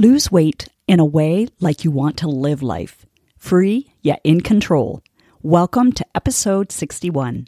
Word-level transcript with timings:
Lose 0.00 0.32
weight 0.32 0.66
in 0.88 0.98
a 0.98 1.04
way 1.04 1.46
like 1.60 1.84
you 1.84 1.90
want 1.90 2.16
to 2.16 2.26
live 2.26 2.62
life, 2.62 3.04
free 3.36 3.92
yet 4.00 4.22
in 4.24 4.40
control. 4.40 5.02
Welcome 5.42 5.92
to 5.92 6.06
episode 6.14 6.72
61. 6.72 7.46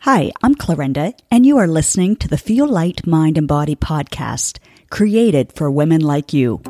Hi, 0.00 0.30
I'm 0.42 0.54
Clarenda, 0.54 1.14
and 1.30 1.46
you 1.46 1.56
are 1.56 1.66
listening 1.66 2.16
to 2.16 2.28
the 2.28 2.36
Feel 2.36 2.68
Light 2.68 3.06
Mind 3.06 3.38
and 3.38 3.48
Body 3.48 3.74
podcast, 3.74 4.58
created 4.90 5.54
for 5.54 5.70
women 5.70 6.02
like 6.02 6.34
you. 6.34 6.60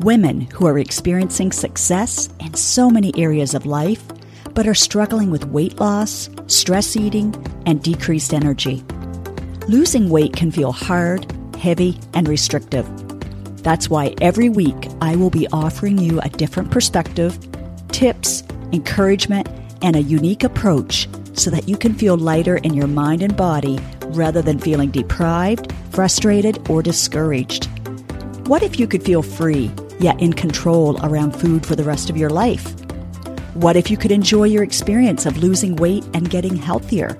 Women 0.00 0.42
who 0.42 0.66
are 0.66 0.78
experiencing 0.78 1.50
success 1.50 2.28
in 2.38 2.52
so 2.52 2.90
many 2.90 3.10
areas 3.16 3.54
of 3.54 3.64
life, 3.64 4.04
but 4.52 4.66
are 4.66 4.74
struggling 4.74 5.30
with 5.30 5.46
weight 5.46 5.80
loss, 5.80 6.28
stress 6.46 6.94
eating, 6.94 7.34
and 7.64 7.82
decreased 7.82 8.34
energy. 8.34 8.84
Losing 9.66 10.10
weight 10.10 10.34
can 10.34 10.50
feel 10.50 10.72
hard, 10.72 11.24
heavy, 11.56 11.98
and 12.12 12.28
restrictive. 12.28 12.86
That's 13.62 13.88
why 13.88 14.14
every 14.20 14.48
week 14.48 14.88
I 15.00 15.14
will 15.16 15.30
be 15.30 15.46
offering 15.52 15.98
you 15.98 16.20
a 16.20 16.28
different 16.28 16.70
perspective, 16.70 17.38
tips, 17.88 18.42
encouragement, 18.72 19.48
and 19.82 19.94
a 19.94 20.02
unique 20.02 20.42
approach 20.42 21.08
so 21.34 21.50
that 21.50 21.68
you 21.68 21.76
can 21.76 21.94
feel 21.94 22.16
lighter 22.16 22.56
in 22.58 22.74
your 22.74 22.88
mind 22.88 23.22
and 23.22 23.36
body 23.36 23.78
rather 24.08 24.42
than 24.42 24.58
feeling 24.58 24.90
deprived, 24.90 25.72
frustrated, 25.90 26.68
or 26.68 26.82
discouraged. 26.82 27.68
What 28.48 28.62
if 28.62 28.80
you 28.80 28.88
could 28.88 29.04
feel 29.04 29.22
free, 29.22 29.70
yet 30.00 30.20
in 30.20 30.32
control 30.32 30.98
around 31.04 31.32
food 31.32 31.64
for 31.64 31.76
the 31.76 31.84
rest 31.84 32.10
of 32.10 32.16
your 32.16 32.30
life? 32.30 32.74
What 33.54 33.76
if 33.76 33.90
you 33.90 33.96
could 33.96 34.10
enjoy 34.10 34.44
your 34.44 34.64
experience 34.64 35.24
of 35.24 35.38
losing 35.38 35.76
weight 35.76 36.04
and 36.14 36.28
getting 36.28 36.56
healthier? 36.56 37.16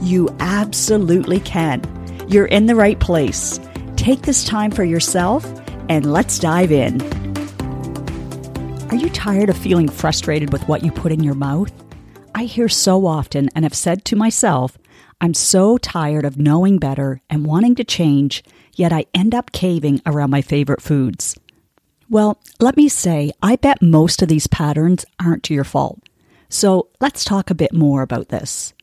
You 0.00 0.34
absolutely 0.40 1.40
can. 1.40 1.82
You're 2.28 2.46
in 2.46 2.66
the 2.66 2.74
right 2.74 2.98
place. 2.98 3.60
Take 3.96 4.22
this 4.22 4.44
time 4.44 4.70
for 4.70 4.84
yourself 4.84 5.44
and 5.88 6.12
let's 6.12 6.38
dive 6.38 6.72
in. 6.72 7.00
Are 8.90 8.96
you 8.96 9.08
tired 9.10 9.50
of 9.50 9.56
feeling 9.56 9.88
frustrated 9.88 10.52
with 10.52 10.66
what 10.68 10.84
you 10.84 10.92
put 10.92 11.12
in 11.12 11.22
your 11.22 11.34
mouth? 11.34 11.72
I 12.34 12.44
hear 12.44 12.68
so 12.68 13.06
often 13.06 13.48
and 13.54 13.64
have 13.64 13.74
said 13.74 14.04
to 14.06 14.16
myself, 14.16 14.78
I'm 15.20 15.34
so 15.34 15.78
tired 15.78 16.24
of 16.24 16.38
knowing 16.38 16.78
better 16.78 17.20
and 17.30 17.46
wanting 17.46 17.74
to 17.76 17.84
change, 17.84 18.44
yet 18.74 18.92
I 18.92 19.06
end 19.14 19.34
up 19.34 19.52
caving 19.52 20.00
around 20.04 20.30
my 20.30 20.42
favorite 20.42 20.82
foods. 20.82 21.36
Well, 22.10 22.38
let 22.60 22.76
me 22.76 22.88
say, 22.88 23.32
I 23.42 23.56
bet 23.56 23.80
most 23.80 24.22
of 24.22 24.28
these 24.28 24.46
patterns 24.46 25.04
aren't 25.18 25.42
to 25.44 25.54
your 25.54 25.64
fault. 25.64 26.00
So 26.48 26.88
let's 27.00 27.24
talk 27.24 27.50
a 27.50 27.54
bit 27.54 27.72
more 27.72 28.02
about 28.02 28.28
this. 28.28 28.74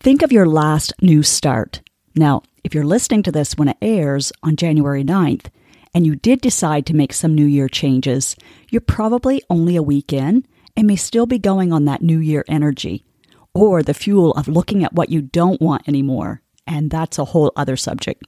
Think 0.00 0.22
of 0.22 0.32
your 0.32 0.46
last 0.46 0.92
new 1.02 1.22
start. 1.22 1.82
Now, 2.14 2.42
if 2.62 2.74
you're 2.74 2.84
listening 2.84 3.22
to 3.24 3.32
this 3.32 3.56
when 3.56 3.68
it 3.68 3.76
airs 3.82 4.32
on 4.42 4.56
January 4.56 5.02
9th, 5.02 5.46
and 5.94 6.06
you 6.06 6.16
did 6.16 6.40
decide 6.40 6.86
to 6.86 6.96
make 6.96 7.12
some 7.12 7.34
New 7.34 7.46
Year 7.46 7.68
changes, 7.68 8.36
you're 8.70 8.80
probably 8.80 9.42
only 9.48 9.76
a 9.76 9.82
week 9.82 10.12
in 10.12 10.46
and 10.76 10.86
may 10.86 10.96
still 10.96 11.26
be 11.26 11.38
going 11.38 11.72
on 11.72 11.84
that 11.86 12.02
New 12.02 12.18
Year 12.18 12.44
energy 12.48 13.04
or 13.54 13.82
the 13.82 13.94
fuel 13.94 14.32
of 14.32 14.46
looking 14.48 14.84
at 14.84 14.92
what 14.92 15.08
you 15.08 15.22
don't 15.22 15.60
want 15.60 15.88
anymore. 15.88 16.42
And 16.66 16.90
that's 16.90 17.18
a 17.18 17.24
whole 17.26 17.52
other 17.56 17.76
subject. 17.76 18.24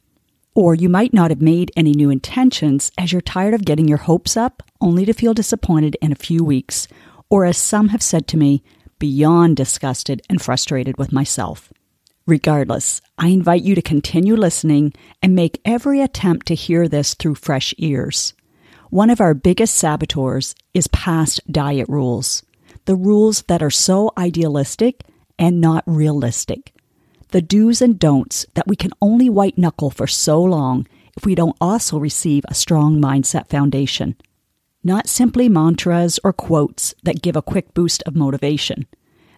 Or 0.54 0.74
you 0.74 0.88
might 0.88 1.14
not 1.14 1.30
have 1.30 1.40
made 1.40 1.70
any 1.76 1.92
new 1.92 2.10
intentions 2.10 2.90
as 2.98 3.12
you're 3.12 3.20
tired 3.20 3.54
of 3.54 3.64
getting 3.64 3.86
your 3.86 3.98
hopes 3.98 4.36
up 4.36 4.62
only 4.80 5.04
to 5.04 5.12
feel 5.12 5.34
disappointed 5.34 5.96
in 6.02 6.10
a 6.10 6.16
few 6.16 6.42
weeks, 6.42 6.88
or 7.28 7.44
as 7.44 7.56
some 7.56 7.88
have 7.88 8.02
said 8.02 8.26
to 8.28 8.36
me, 8.36 8.62
beyond 8.98 9.56
disgusted 9.56 10.22
and 10.28 10.42
frustrated 10.42 10.98
with 10.98 11.12
myself. 11.12 11.72
Regardless, 12.30 13.00
I 13.18 13.30
invite 13.30 13.64
you 13.64 13.74
to 13.74 13.82
continue 13.82 14.36
listening 14.36 14.92
and 15.20 15.34
make 15.34 15.60
every 15.64 16.00
attempt 16.00 16.46
to 16.46 16.54
hear 16.54 16.86
this 16.86 17.14
through 17.14 17.34
fresh 17.34 17.74
ears. 17.76 18.34
One 18.88 19.10
of 19.10 19.20
our 19.20 19.34
biggest 19.34 19.74
saboteurs 19.74 20.54
is 20.72 20.86
past 20.86 21.40
diet 21.50 21.88
rules, 21.88 22.44
the 22.84 22.94
rules 22.94 23.42
that 23.48 23.64
are 23.64 23.70
so 23.70 24.12
idealistic 24.16 25.02
and 25.40 25.60
not 25.60 25.82
realistic. 25.88 26.72
The 27.30 27.42
do's 27.42 27.82
and 27.82 27.98
don'ts 27.98 28.46
that 28.54 28.68
we 28.68 28.76
can 28.76 28.92
only 29.02 29.28
white 29.28 29.58
knuckle 29.58 29.90
for 29.90 30.06
so 30.06 30.40
long 30.40 30.86
if 31.16 31.26
we 31.26 31.34
don't 31.34 31.56
also 31.60 31.98
receive 31.98 32.44
a 32.46 32.54
strong 32.54 33.00
mindset 33.02 33.48
foundation. 33.48 34.14
Not 34.84 35.08
simply 35.08 35.48
mantras 35.48 36.20
or 36.22 36.32
quotes 36.32 36.94
that 37.02 37.22
give 37.22 37.34
a 37.34 37.42
quick 37.42 37.74
boost 37.74 38.04
of 38.04 38.14
motivation. 38.14 38.86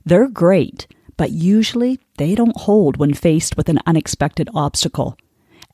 They're 0.05 0.29
great, 0.29 0.87
but 1.17 1.31
usually 1.31 1.99
they 2.17 2.35
don't 2.35 2.57
hold 2.57 2.97
when 2.97 3.15
faced 3.15 3.57
with 3.57 3.69
an 3.69 3.81
unexpected 3.87 4.49
obstacle. 4.55 5.17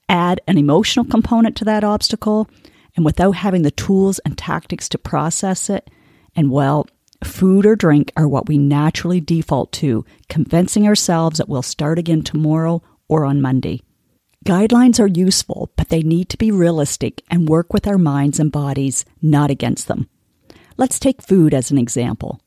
Add 0.09 0.41
an 0.47 0.59
emotional 0.59 1.05
component 1.05 1.57
to 1.57 1.65
that 1.65 1.85
obstacle, 1.85 2.49
and 2.97 3.05
without 3.05 3.33
having 3.37 3.63
the 3.63 3.71
tools 3.71 4.19
and 4.21 4.37
tactics 4.37 4.89
to 4.91 4.99
process 4.99 5.69
it, 5.69 5.91
and 6.35 6.51
well, 6.51 6.87
food 7.25 7.67
or 7.67 7.77
drink 7.77 8.13
are 8.17 8.29
what 8.29 8.49
we 8.49 8.59
naturally 8.59 9.21
default 9.21 9.73
to, 9.73 10.05
convincing 10.29 10.87
ourselves 10.87 11.39
that 11.39 11.49
we'll 11.49 11.63
start 11.63 11.99
again 11.99 12.23
tomorrow 12.23 12.83
or 13.09 13.25
on 13.25 13.41
Monday. 13.41 13.83
Guidelines 14.47 15.01
are 15.01 15.07
useful, 15.07 15.71
but 15.77 15.89
they 15.89 16.03
need 16.03 16.29
to 16.31 16.39
be 16.39 16.51
realistic 16.51 17.23
and 17.29 17.49
work 17.49 17.73
with 17.73 17.87
our 17.87 17.99
minds 17.99 18.39
and 18.39 18.53
bodies, 18.53 19.05
not 19.21 19.51
against 19.51 19.89
them. 19.89 20.09
Let's 20.77 20.99
take 20.99 21.21
food 21.21 21.53
as 21.53 21.71
an 21.71 21.79
example. 21.79 22.41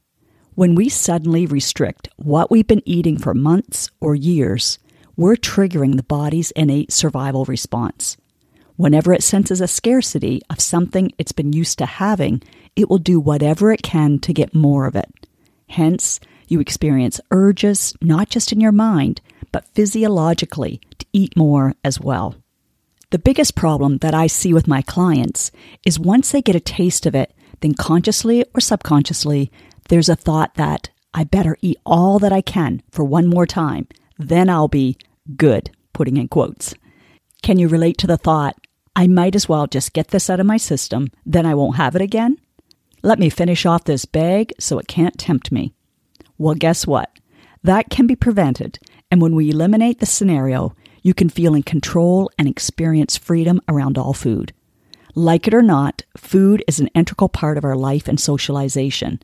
When 0.55 0.75
we 0.75 0.89
suddenly 0.89 1.45
restrict 1.45 2.09
what 2.17 2.51
we've 2.51 2.67
been 2.67 2.83
eating 2.85 3.17
for 3.17 3.33
months 3.33 3.89
or 4.01 4.15
years, 4.15 4.79
we're 5.15 5.37
triggering 5.37 5.95
the 5.95 6.03
body's 6.03 6.51
innate 6.51 6.91
survival 6.91 7.45
response. 7.45 8.17
Whenever 8.75 9.13
it 9.13 9.23
senses 9.23 9.61
a 9.61 9.67
scarcity 9.67 10.41
of 10.49 10.59
something 10.59 11.13
it's 11.17 11.31
been 11.31 11.53
used 11.53 11.77
to 11.77 11.85
having, 11.85 12.43
it 12.75 12.89
will 12.89 12.97
do 12.97 13.17
whatever 13.17 13.71
it 13.71 13.81
can 13.81 14.19
to 14.19 14.33
get 14.33 14.53
more 14.53 14.87
of 14.87 14.95
it. 14.95 15.09
Hence, 15.69 16.19
you 16.49 16.59
experience 16.59 17.21
urges 17.31 17.93
not 18.01 18.29
just 18.29 18.51
in 18.51 18.59
your 18.59 18.73
mind, 18.73 19.21
but 19.53 19.69
physiologically 19.73 20.81
to 20.99 21.05
eat 21.13 21.37
more 21.37 21.75
as 21.81 21.97
well. 22.01 22.35
The 23.11 23.19
biggest 23.19 23.55
problem 23.55 23.99
that 23.99 24.13
I 24.13 24.27
see 24.27 24.53
with 24.53 24.67
my 24.67 24.81
clients 24.81 25.51
is 25.85 25.97
once 25.97 26.31
they 26.31 26.41
get 26.41 26.57
a 26.57 26.59
taste 26.59 27.05
of 27.05 27.15
it, 27.15 27.33
then 27.61 27.73
consciously 27.73 28.43
or 28.53 28.59
subconsciously, 28.59 29.49
there's 29.91 30.07
a 30.07 30.15
thought 30.15 30.55
that 30.55 30.89
I 31.13 31.25
better 31.25 31.57
eat 31.61 31.77
all 31.85 32.17
that 32.19 32.31
I 32.31 32.39
can 32.39 32.81
for 32.91 33.03
one 33.03 33.27
more 33.27 33.45
time, 33.45 33.89
then 34.17 34.49
I'll 34.49 34.69
be 34.69 34.95
good, 35.35 35.69
putting 35.91 36.15
in 36.15 36.29
quotes. 36.29 36.73
Can 37.43 37.59
you 37.59 37.67
relate 37.67 37.97
to 37.97 38.07
the 38.07 38.15
thought, 38.15 38.55
I 38.95 39.07
might 39.07 39.35
as 39.35 39.49
well 39.49 39.67
just 39.67 39.91
get 39.91 40.07
this 40.07 40.29
out 40.29 40.39
of 40.39 40.45
my 40.45 40.55
system, 40.55 41.09
then 41.25 41.45
I 41.45 41.55
won't 41.55 41.75
have 41.75 41.93
it 41.97 42.01
again? 42.01 42.37
Let 43.03 43.19
me 43.19 43.29
finish 43.29 43.65
off 43.65 43.83
this 43.83 44.05
bag 44.05 44.53
so 44.61 44.79
it 44.79 44.87
can't 44.87 45.19
tempt 45.19 45.51
me. 45.51 45.73
Well, 46.37 46.55
guess 46.55 46.87
what? 46.87 47.11
That 47.61 47.89
can 47.89 48.07
be 48.07 48.15
prevented, 48.15 48.79
and 49.11 49.21
when 49.21 49.35
we 49.35 49.49
eliminate 49.49 49.99
the 49.99 50.05
scenario, 50.05 50.73
you 51.01 51.13
can 51.13 51.27
feel 51.27 51.53
in 51.53 51.63
control 51.63 52.31
and 52.39 52.47
experience 52.47 53.17
freedom 53.17 53.59
around 53.67 53.97
all 53.97 54.13
food. 54.13 54.53
Like 55.15 55.49
it 55.49 55.53
or 55.53 55.61
not, 55.61 56.03
food 56.15 56.63
is 56.65 56.79
an 56.79 56.87
integral 56.95 57.27
part 57.27 57.57
of 57.57 57.65
our 57.65 57.75
life 57.75 58.07
and 58.07 58.17
socialization. 58.17 59.21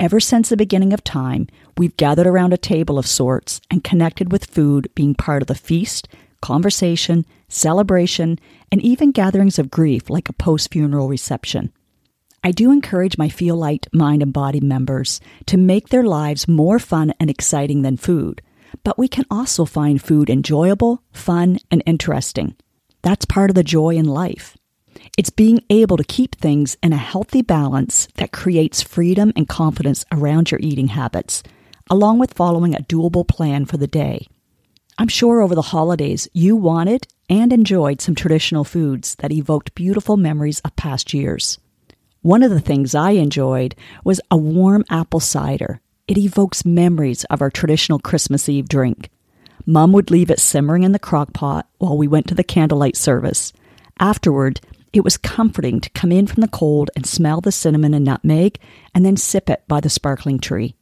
Ever 0.00 0.18
since 0.18 0.48
the 0.48 0.56
beginning 0.56 0.92
of 0.92 1.04
time, 1.04 1.46
we've 1.78 1.96
gathered 1.96 2.26
around 2.26 2.52
a 2.52 2.58
table 2.58 2.98
of 2.98 3.06
sorts 3.06 3.60
and 3.70 3.84
connected 3.84 4.32
with 4.32 4.44
food 4.44 4.90
being 4.94 5.14
part 5.14 5.40
of 5.40 5.46
the 5.46 5.54
feast, 5.54 6.08
conversation, 6.40 7.24
celebration, 7.48 8.38
and 8.72 8.82
even 8.82 9.12
gatherings 9.12 9.58
of 9.58 9.70
grief 9.70 10.10
like 10.10 10.28
a 10.28 10.32
post 10.34 10.72
funeral 10.72 11.08
reception. 11.08 11.72
I 12.42 12.50
do 12.50 12.72
encourage 12.72 13.16
my 13.16 13.28
Feel 13.28 13.56
Light 13.56 13.86
Mind 13.92 14.20
and 14.20 14.32
Body 14.32 14.60
members 14.60 15.20
to 15.46 15.56
make 15.56 15.88
their 15.88 16.02
lives 16.02 16.48
more 16.48 16.78
fun 16.78 17.14
and 17.20 17.30
exciting 17.30 17.82
than 17.82 17.96
food, 17.96 18.42
but 18.82 18.98
we 18.98 19.08
can 19.08 19.24
also 19.30 19.64
find 19.64 20.02
food 20.02 20.28
enjoyable, 20.28 21.02
fun, 21.12 21.58
and 21.70 21.82
interesting. 21.86 22.56
That's 23.02 23.24
part 23.24 23.48
of 23.48 23.54
the 23.54 23.62
joy 23.62 23.94
in 23.94 24.06
life. 24.06 24.53
It's 25.16 25.30
being 25.30 25.60
able 25.70 25.96
to 25.96 26.02
keep 26.02 26.34
things 26.34 26.76
in 26.82 26.92
a 26.92 26.96
healthy 26.96 27.40
balance 27.40 28.08
that 28.16 28.32
creates 28.32 28.82
freedom 28.82 29.32
and 29.36 29.48
confidence 29.48 30.04
around 30.10 30.50
your 30.50 30.58
eating 30.60 30.88
habits, 30.88 31.44
along 31.88 32.18
with 32.18 32.34
following 32.34 32.74
a 32.74 32.82
doable 32.82 33.26
plan 33.26 33.64
for 33.64 33.76
the 33.76 33.86
day. 33.86 34.26
I'm 34.98 35.06
sure 35.06 35.40
over 35.40 35.54
the 35.54 35.62
holidays 35.62 36.26
you 36.32 36.56
wanted 36.56 37.06
and 37.30 37.52
enjoyed 37.52 38.00
some 38.00 38.16
traditional 38.16 38.64
foods 38.64 39.14
that 39.16 39.30
evoked 39.30 39.76
beautiful 39.76 40.16
memories 40.16 40.58
of 40.60 40.74
past 40.74 41.14
years. 41.14 41.58
One 42.22 42.42
of 42.42 42.50
the 42.50 42.60
things 42.60 42.92
I 42.92 43.10
enjoyed 43.12 43.76
was 44.02 44.20
a 44.32 44.36
warm 44.36 44.84
apple 44.90 45.20
cider. 45.20 45.80
It 46.08 46.18
evokes 46.18 46.64
memories 46.64 47.22
of 47.24 47.40
our 47.40 47.50
traditional 47.50 48.00
Christmas 48.00 48.48
Eve 48.48 48.68
drink. 48.68 49.10
Mom 49.64 49.92
would 49.92 50.10
leave 50.10 50.30
it 50.30 50.40
simmering 50.40 50.82
in 50.82 50.90
the 50.90 50.98
crock 50.98 51.32
pot 51.32 51.68
while 51.78 51.96
we 51.96 52.08
went 52.08 52.26
to 52.28 52.34
the 52.34 52.42
candlelight 52.42 52.96
service. 52.96 53.52
Afterward, 54.00 54.60
it 54.94 55.02
was 55.02 55.18
comforting 55.18 55.80
to 55.80 55.90
come 55.90 56.12
in 56.12 56.26
from 56.26 56.40
the 56.40 56.48
cold 56.48 56.88
and 56.94 57.04
smell 57.04 57.40
the 57.40 57.50
cinnamon 57.50 57.94
and 57.94 58.04
nutmeg 58.04 58.60
and 58.94 59.04
then 59.04 59.16
sip 59.16 59.50
it 59.50 59.64
by 59.66 59.80
the 59.80 59.90
sparkling 59.90 60.38
tree. 60.38 60.76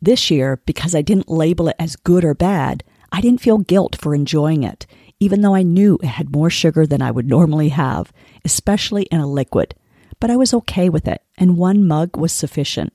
This 0.00 0.30
year, 0.30 0.60
because 0.66 0.94
I 0.94 1.00
didn't 1.00 1.30
label 1.30 1.68
it 1.68 1.76
as 1.78 1.96
good 1.96 2.22
or 2.22 2.34
bad, 2.34 2.84
I 3.10 3.22
didn't 3.22 3.40
feel 3.40 3.56
guilt 3.58 3.96
for 3.96 4.14
enjoying 4.14 4.62
it, 4.62 4.86
even 5.20 5.40
though 5.40 5.54
I 5.54 5.62
knew 5.62 5.98
it 6.02 6.06
had 6.06 6.36
more 6.36 6.50
sugar 6.50 6.86
than 6.86 7.00
I 7.00 7.10
would 7.10 7.26
normally 7.26 7.70
have, 7.70 8.12
especially 8.44 9.04
in 9.04 9.20
a 9.20 9.26
liquid. 9.26 9.74
but 10.20 10.30
I 10.30 10.36
was 10.36 10.54
okay 10.54 10.88
with 10.88 11.06
it, 11.08 11.22
and 11.36 11.56
one 11.56 11.86
mug 11.86 12.16
was 12.16 12.32
sufficient. 12.32 12.92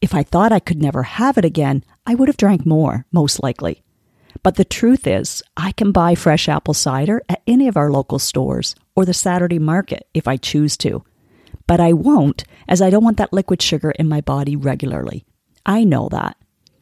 If 0.00 0.14
I 0.14 0.22
thought 0.22 0.52
I 0.52 0.60
could 0.60 0.80
never 0.80 1.02
have 1.02 1.38
it 1.38 1.44
again, 1.44 1.84
I 2.06 2.14
would 2.14 2.28
have 2.28 2.36
drank 2.36 2.64
more, 2.66 3.06
most 3.12 3.42
likely. 3.42 3.82
But 4.42 4.56
the 4.56 4.64
truth 4.64 5.06
is, 5.06 5.42
I 5.56 5.72
can 5.72 5.92
buy 5.92 6.14
fresh 6.14 6.48
apple 6.48 6.74
cider 6.74 7.22
at 7.28 7.42
any 7.46 7.68
of 7.68 7.76
our 7.76 7.90
local 7.90 8.18
stores 8.18 8.74
or 8.94 9.04
the 9.04 9.14
Saturday 9.14 9.58
market 9.58 10.06
if 10.14 10.28
I 10.28 10.36
choose 10.36 10.76
to. 10.78 11.04
But 11.66 11.80
I 11.80 11.92
won't, 11.92 12.44
as 12.68 12.82
I 12.82 12.90
don't 12.90 13.04
want 13.04 13.16
that 13.18 13.32
liquid 13.32 13.62
sugar 13.62 13.90
in 13.92 14.08
my 14.08 14.20
body 14.20 14.56
regularly. 14.56 15.24
I 15.64 15.84
know 15.84 16.08
that. 16.10 16.36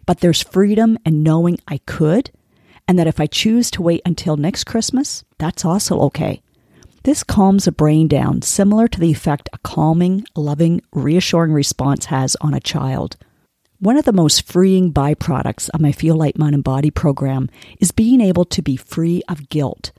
But 0.07 0.21
there's 0.21 0.43
freedom 0.43 0.99
in 1.05 1.23
knowing 1.23 1.59
I 1.69 1.79
could, 1.79 2.31
and 2.87 2.99
that 2.99 3.07
if 3.07 3.21
I 3.21 3.27
choose 3.27 3.71
to 3.73 3.83
wait 3.83 4.01
until 4.07 4.37
next 4.37 4.65
Christmas, 4.65 5.25
that's 5.39 5.65
also 5.65 6.01
okay. 6.01 6.41
This 7.05 7.23
calms 7.23 7.67
a 7.67 7.73
brain 7.73 8.09
down, 8.09 8.43
similar 8.43 8.89
to 8.89 8.99
the 8.99 9.11
effect 9.11 9.49
a 9.53 9.59
calming, 9.59 10.25
loving, 10.35 10.81
reassuring 10.93 11.53
response 11.53 12.07
has 12.07 12.37
on 12.41 12.55
a 12.55 12.61
child. 12.61 13.17
One 13.81 13.97
of 13.97 14.05
the 14.05 14.13
most 14.13 14.43
freeing 14.43 14.93
byproducts 14.93 15.71
of 15.71 15.81
my 15.81 15.93
Feel 15.93 16.17
Light 16.17 16.37
Mind 16.37 16.53
and 16.53 16.65
Body 16.65 16.91
program 16.91 17.49
is 17.79 17.93
being 17.93 18.21
able 18.21 18.45
to 18.47 18.61
be 18.61 18.77
free 18.77 19.23
of 19.29 19.49
guilt. 19.51 19.93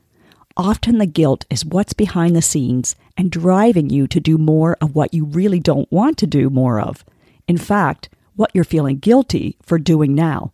Often 0.57 0.97
the 0.97 1.05
guilt 1.05 1.45
is 1.49 1.63
what's 1.63 1.93
behind 1.93 2.35
the 2.35 2.41
scenes 2.41 2.97
and 3.15 3.31
driving 3.31 3.89
you 3.89 4.05
to 4.07 4.19
do 4.19 4.37
more 4.37 4.75
of 4.81 4.95
what 4.95 5.13
you 5.13 5.23
really 5.23 5.61
don't 5.61 5.89
want 5.89 6.17
to 6.17 6.27
do 6.27 6.49
more 6.49 6.81
of. 6.81 7.05
In 7.47 7.57
fact, 7.57 8.09
what 8.35 8.51
you're 8.53 8.65
feeling 8.65 8.97
guilty 8.97 9.55
for 9.61 9.79
doing 9.79 10.13
now. 10.13 10.51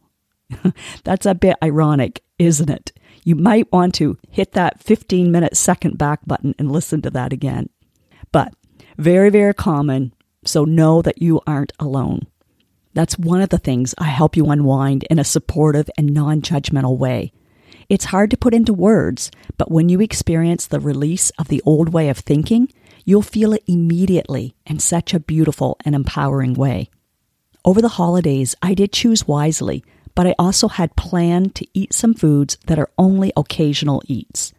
That's 1.04 1.26
a 1.26 1.34
bit 1.34 1.56
ironic, 1.64 2.22
isn't 2.38 2.70
it? 2.70 2.92
You 3.24 3.36
might 3.36 3.72
want 3.72 3.96
to 3.96 4.20
hit 4.30 4.52
that 4.52 4.84
15 4.84 5.32
minute 5.32 5.58
second 5.58 5.98
back 5.98 6.20
button 6.28 6.54
and 6.60 6.72
listen 6.72 7.02
to 7.02 7.10
that 7.10 7.34
again. 7.34 7.70
But 8.32 8.54
very, 9.00 9.32
very 9.32 9.56
common, 9.56 10.14
so 10.46 10.64
know 10.64 11.02
that 11.02 11.24
you 11.24 11.42
aren't 11.48 11.74
alone. 11.80 12.28
That's 12.96 13.20
one 13.20 13.42
of 13.42 13.50
the 13.50 13.58
things 13.58 13.94
I 13.98 14.06
help 14.06 14.38
you 14.38 14.50
unwind 14.50 15.04
in 15.10 15.20
a 15.20 15.26
supportive 15.26 15.90
and 15.98 16.14
non 16.14 16.42
judgmental 16.42 16.98
way. 16.98 17.34
It's 17.90 18.06
hard 18.06 18.32
to 18.32 18.38
put 18.38 18.54
into 18.54 18.74
words, 18.74 19.30
but 19.58 19.70
when 19.70 19.90
you 19.90 20.00
experience 20.00 20.66
the 20.66 20.80
release 20.80 21.30
of 21.32 21.50
the 21.50 21.62
old 21.66 21.90
way 21.90 22.08
of 22.08 22.18
thinking, 22.18 22.72
you'll 23.04 23.22
feel 23.22 23.52
it 23.52 23.64
immediately 23.68 24.56
in 24.66 24.80
such 24.80 25.14
a 25.14 25.20
beautiful 25.20 25.78
and 25.84 25.94
empowering 25.94 26.54
way. 26.54 26.90
Over 27.66 27.82
the 27.82 27.90
holidays, 28.00 28.56
I 28.62 28.74
did 28.74 28.94
choose 28.94 29.28
wisely, 29.28 29.84
but 30.16 30.26
I 30.26 30.34
also 30.40 30.70
had 30.70 30.96
planned 30.96 31.54
to 31.56 31.68
eat 31.74 31.94
some 31.94 32.14
foods 32.14 32.58
that 32.68 32.80
are 32.80 32.90
only 32.98 33.34
occasional 33.36 34.02
eats. 34.06 34.54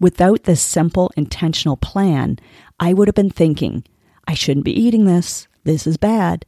Without 0.00 0.44
this 0.44 0.62
simple, 0.62 1.12
intentional 1.14 1.76
plan, 1.76 2.38
I 2.80 2.94
would 2.94 3.06
have 3.06 3.14
been 3.14 3.30
thinking, 3.30 3.84
I 4.26 4.32
shouldn't 4.32 4.64
be 4.64 4.80
eating 4.80 5.04
this. 5.04 5.46
This 5.64 5.86
is 5.86 5.98
bad 5.98 6.46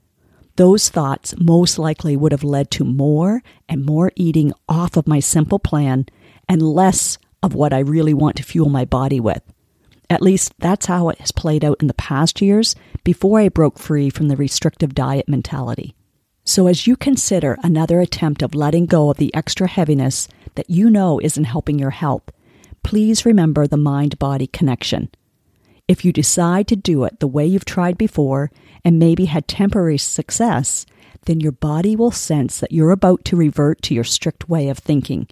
those 0.58 0.88
thoughts 0.88 1.36
most 1.38 1.78
likely 1.78 2.16
would 2.16 2.32
have 2.32 2.42
led 2.42 2.68
to 2.72 2.84
more 2.84 3.42
and 3.68 3.86
more 3.86 4.10
eating 4.16 4.52
off 4.68 4.96
of 4.96 5.06
my 5.06 5.20
simple 5.20 5.60
plan 5.60 6.04
and 6.48 6.60
less 6.60 7.16
of 7.44 7.54
what 7.54 7.72
I 7.72 7.78
really 7.78 8.12
want 8.12 8.36
to 8.36 8.42
fuel 8.42 8.68
my 8.68 8.84
body 8.84 9.20
with. 9.20 9.40
At 10.10 10.20
least 10.20 10.52
that's 10.58 10.86
how 10.86 11.10
it 11.10 11.20
has 11.20 11.30
played 11.30 11.64
out 11.64 11.76
in 11.80 11.86
the 11.86 11.94
past 11.94 12.42
years 12.42 12.74
before 13.04 13.38
I 13.38 13.48
broke 13.48 13.78
free 13.78 14.10
from 14.10 14.26
the 14.26 14.36
restrictive 14.36 14.96
diet 14.96 15.28
mentality. 15.28 15.94
So, 16.44 16.66
as 16.66 16.88
you 16.88 16.96
consider 16.96 17.56
another 17.62 18.00
attempt 18.00 18.42
of 18.42 18.56
letting 18.56 18.86
go 18.86 19.10
of 19.10 19.18
the 19.18 19.32
extra 19.34 19.68
heaviness 19.68 20.26
that 20.56 20.68
you 20.68 20.90
know 20.90 21.20
isn't 21.20 21.44
helping 21.44 21.78
your 21.78 21.90
health, 21.90 22.32
please 22.82 23.24
remember 23.24 23.68
the 23.68 23.76
mind 23.76 24.18
body 24.18 24.48
connection. 24.48 25.08
If 25.88 26.04
you 26.04 26.12
decide 26.12 26.68
to 26.68 26.76
do 26.76 27.04
it 27.04 27.18
the 27.18 27.26
way 27.26 27.46
you've 27.46 27.64
tried 27.64 27.96
before 27.96 28.50
and 28.84 28.98
maybe 28.98 29.24
had 29.24 29.48
temporary 29.48 29.96
success, 29.96 30.84
then 31.24 31.40
your 31.40 31.52
body 31.52 31.96
will 31.96 32.10
sense 32.10 32.60
that 32.60 32.72
you're 32.72 32.90
about 32.90 33.24
to 33.24 33.36
revert 33.36 33.80
to 33.82 33.94
your 33.94 34.04
strict 34.04 34.50
way 34.50 34.68
of 34.68 34.78
thinking. 34.78 35.26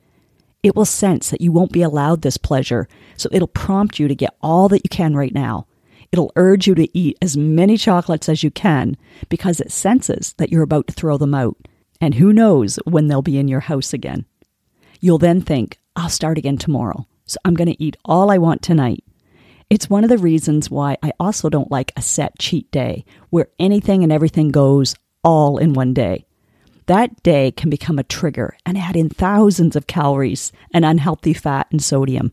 It 0.62 0.74
will 0.74 0.86
sense 0.86 1.28
that 1.30 1.42
you 1.42 1.52
won't 1.52 1.72
be 1.72 1.82
allowed 1.82 2.22
this 2.22 2.38
pleasure, 2.38 2.88
so 3.16 3.28
it'll 3.30 3.46
prompt 3.48 3.98
you 3.98 4.08
to 4.08 4.14
get 4.14 4.34
all 4.40 4.68
that 4.70 4.82
you 4.82 4.88
can 4.88 5.14
right 5.14 5.32
now. 5.32 5.66
It'll 6.10 6.32
urge 6.36 6.66
you 6.66 6.74
to 6.76 6.98
eat 6.98 7.18
as 7.20 7.36
many 7.36 7.76
chocolates 7.76 8.28
as 8.28 8.42
you 8.42 8.50
can 8.50 8.96
because 9.28 9.60
it 9.60 9.70
senses 9.70 10.34
that 10.38 10.50
you're 10.50 10.62
about 10.62 10.86
to 10.86 10.94
throw 10.94 11.18
them 11.18 11.34
out. 11.34 11.56
And 12.00 12.14
who 12.14 12.32
knows 12.32 12.78
when 12.84 13.08
they'll 13.08 13.22
be 13.22 13.38
in 13.38 13.48
your 13.48 13.60
house 13.60 13.92
again. 13.92 14.24
You'll 15.00 15.18
then 15.18 15.40
think, 15.42 15.78
I'll 15.94 16.08
start 16.08 16.38
again 16.38 16.56
tomorrow, 16.56 17.06
so 17.26 17.38
I'm 17.44 17.54
going 17.54 17.72
to 17.72 17.82
eat 17.82 17.96
all 18.04 18.30
I 18.30 18.38
want 18.38 18.62
tonight. 18.62 19.04
It's 19.68 19.90
one 19.90 20.04
of 20.04 20.10
the 20.10 20.18
reasons 20.18 20.70
why 20.70 20.96
I 21.02 21.12
also 21.18 21.48
don't 21.48 21.72
like 21.72 21.92
a 21.96 22.02
set 22.02 22.38
cheat 22.38 22.70
day 22.70 23.04
where 23.30 23.48
anything 23.58 24.04
and 24.04 24.12
everything 24.12 24.50
goes 24.50 24.94
all 25.24 25.58
in 25.58 25.72
one 25.72 25.92
day. 25.92 26.24
That 26.86 27.20
day 27.24 27.50
can 27.50 27.68
become 27.68 27.98
a 27.98 28.04
trigger 28.04 28.56
and 28.64 28.78
add 28.78 28.94
in 28.94 29.08
thousands 29.08 29.74
of 29.74 29.88
calories 29.88 30.52
and 30.72 30.84
unhealthy 30.84 31.32
fat 31.32 31.66
and 31.72 31.82
sodium. 31.82 32.32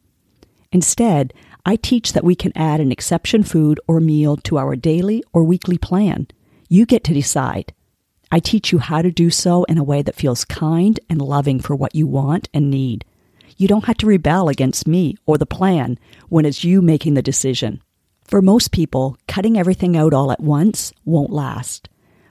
Instead, 0.72 1.34
I 1.66 1.76
teach 1.76 2.14
that 2.14 2.24
we 2.24 2.36
can 2.36 2.52
add 2.56 2.80
an 2.80 2.92
exception 2.92 3.42
food 3.42 3.80
or 3.88 4.00
meal 4.00 4.38
to 4.38 4.60
our 4.60 4.76
daily 4.76 5.24
or 5.34 5.44
weekly 5.44 5.80
plan. 5.80 6.28
You 6.70 6.86
get 6.86 7.04
to 7.06 7.16
decide. 7.16 7.74
I 8.32 8.40
teach 8.40 8.72
you 8.72 8.78
how 8.78 9.02
to 9.02 9.12
do 9.12 9.32
so 9.32 9.64
in 9.64 9.80
a 9.80 9.84
way 9.84 10.04
that 10.04 10.16
feels 10.16 10.46
kind 10.46 11.00
and 11.10 11.20
loving 11.20 11.60
for 11.60 11.76
what 11.76 11.96
you 11.96 12.06
want 12.06 12.48
and 12.54 12.70
need. 12.70 13.06
You 13.64 13.70
don't 13.70 13.86
have 13.86 13.96
to 14.00 14.08
rebel 14.08 14.50
against 14.50 14.90
me 14.90 15.16
or 15.26 15.38
the 15.38 15.46
plan 15.46 15.98
when 16.28 16.44
it's 16.44 16.66
you 16.66 16.82
making 16.82 17.14
the 17.14 17.22
decision. 17.22 17.82
For 18.26 18.42
most 18.42 18.74
people, 18.74 19.16
cutting 19.26 19.58
everything 19.58 19.96
out 19.96 20.14
all 20.14 20.34
at 20.34 20.42
once 20.42 20.92
won't 21.06 21.32
last. 21.32 21.88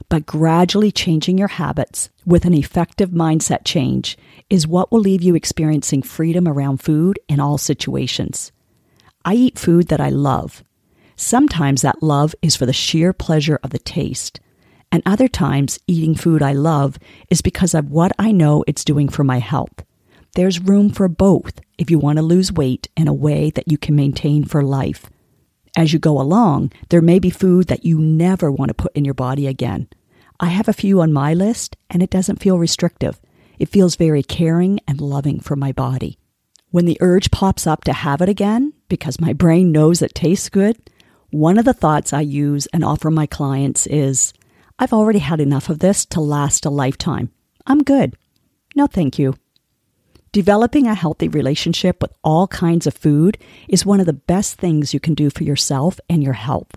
But 0.09 0.27
gradually 0.27 0.91
changing 0.91 1.39
your 1.39 1.47
habits 1.47 2.11
with 2.23 2.45
an 2.45 2.53
effective 2.53 3.09
mindset 3.09 3.65
change 3.65 4.15
is 4.51 4.67
what 4.67 4.91
will 4.91 4.99
leave 4.99 5.23
you 5.23 5.33
experiencing 5.33 6.03
freedom 6.03 6.47
around 6.47 6.83
food 6.83 7.17
in 7.27 7.39
all 7.39 7.57
situations. 7.57 8.51
I 9.25 9.33
eat 9.33 9.57
food 9.57 9.87
that 9.87 9.99
I 9.99 10.09
love. 10.09 10.63
Sometimes 11.15 11.81
that 11.81 12.03
love 12.03 12.35
is 12.43 12.55
for 12.55 12.67
the 12.67 12.73
sheer 12.73 13.11
pleasure 13.11 13.59
of 13.63 13.71
the 13.71 13.79
taste, 13.79 14.39
and 14.91 15.01
other 15.03 15.27
times 15.27 15.79
eating 15.87 16.13
food 16.13 16.43
I 16.43 16.53
love 16.53 16.99
is 17.31 17.41
because 17.41 17.73
of 17.73 17.89
what 17.89 18.11
I 18.19 18.31
know 18.31 18.63
it's 18.67 18.85
doing 18.85 19.09
for 19.09 19.23
my 19.23 19.39
health. 19.39 19.83
There's 20.35 20.59
room 20.59 20.89
for 20.89 21.07
both 21.07 21.59
if 21.77 21.91
you 21.91 21.99
want 21.99 22.17
to 22.17 22.23
lose 22.23 22.51
weight 22.51 22.87
in 22.97 23.07
a 23.07 23.13
way 23.13 23.51
that 23.51 23.71
you 23.71 23.77
can 23.77 23.95
maintain 23.95 24.45
for 24.45 24.63
life. 24.63 25.05
As 25.77 25.93
you 25.93 25.99
go 25.99 26.19
along, 26.19 26.71
there 26.89 27.01
may 27.01 27.19
be 27.19 27.29
food 27.29 27.67
that 27.67 27.85
you 27.85 27.99
never 27.99 28.51
want 28.51 28.69
to 28.69 28.73
put 28.73 28.95
in 28.95 29.05
your 29.05 29.13
body 29.13 29.45
again. 29.45 29.87
I 30.39 30.47
have 30.47 30.67
a 30.67 30.73
few 30.73 31.01
on 31.01 31.13
my 31.13 31.35
list, 31.35 31.77
and 31.91 32.01
it 32.01 32.09
doesn't 32.09 32.41
feel 32.41 32.57
restrictive. 32.57 33.21
It 33.59 33.69
feels 33.69 33.95
very 33.95 34.23
caring 34.23 34.79
and 34.87 34.99
loving 34.99 35.39
for 35.39 35.55
my 35.55 35.71
body. 35.71 36.17
When 36.71 36.85
the 36.85 36.97
urge 36.99 37.29
pops 37.29 37.67
up 37.67 37.83
to 37.83 37.93
have 37.93 38.19
it 38.19 38.29
again, 38.29 38.73
because 38.89 39.21
my 39.21 39.33
brain 39.33 39.71
knows 39.71 40.01
it 40.01 40.15
tastes 40.15 40.49
good, 40.49 40.77
one 41.29 41.59
of 41.59 41.65
the 41.65 41.73
thoughts 41.73 42.11
I 42.11 42.21
use 42.21 42.65
and 42.73 42.83
offer 42.83 43.11
my 43.11 43.27
clients 43.27 43.85
is 43.85 44.33
I've 44.79 44.93
already 44.93 45.19
had 45.19 45.39
enough 45.39 45.69
of 45.69 45.77
this 45.77 46.07
to 46.07 46.19
last 46.19 46.65
a 46.65 46.71
lifetime. 46.71 47.31
I'm 47.67 47.83
good. 47.83 48.15
No, 48.75 48.87
thank 48.87 49.19
you. 49.19 49.35
Developing 50.33 50.87
a 50.87 50.95
healthy 50.95 51.27
relationship 51.27 52.01
with 52.01 52.11
all 52.23 52.47
kinds 52.47 52.87
of 52.87 52.95
food 52.95 53.37
is 53.69 53.85
one 53.85 53.99
of 53.99 54.07
the 54.07 54.13
best 54.13 54.57
things 54.57 54.91
you 54.91 54.99
can 54.99 55.13
do 55.13 55.29
for 55.29 55.43
yourself 55.43 55.99
and 56.09 56.23
your 56.23 56.33
health. 56.33 56.71